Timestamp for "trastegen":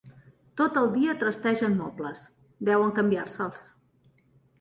1.23-1.75